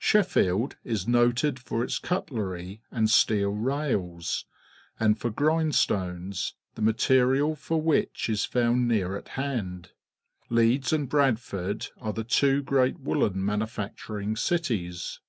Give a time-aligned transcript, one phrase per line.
[0.00, 2.80] Sheffiekt is noted for its cutlexy.
[2.90, 4.46] and steel rails,
[4.98, 9.90] and for grindstones, the material for which is found near at hand.
[10.48, 15.20] Leeds and Bradford are the two great woollen manufacturing cities.